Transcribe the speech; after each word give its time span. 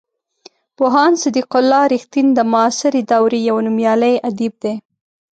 پوهاند 0.77 1.15
صدیق 1.23 1.49
الله 1.59 1.83
رښتین 1.95 2.27
د 2.33 2.39
معاصرې 2.51 3.01
دورې 3.11 3.39
یو 3.49 3.57
نومیالی 3.65 4.15
ادیب 4.29 4.53
دی. 4.63 4.73